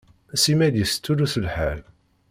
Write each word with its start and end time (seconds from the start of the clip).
Simmal 0.43 0.73
yestullus 0.77 1.35
lḥal. 1.45 1.79